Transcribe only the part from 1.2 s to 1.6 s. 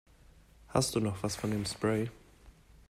was von